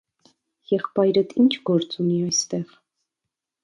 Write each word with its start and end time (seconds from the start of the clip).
-Եղբայրդ 0.71 1.37
ի՞նչ 1.43 1.51
գործ 1.71 1.97
ունի 2.07 2.19
այստեղ: 2.33 2.77